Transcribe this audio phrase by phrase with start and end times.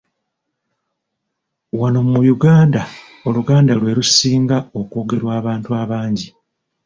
[1.79, 2.81] Wano mu Uganda
[3.27, 6.27] Oluganda lwe lusinga okwogerwa abantu abangi.